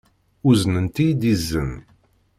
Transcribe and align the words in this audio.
Uznent-iyi-d 0.49 1.21
izen. 1.33 1.71